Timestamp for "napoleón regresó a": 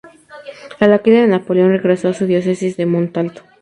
1.27-2.13